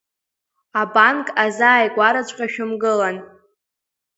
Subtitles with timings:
[0.81, 3.17] Абанк азааигәараҵәҟьа шәымгылан.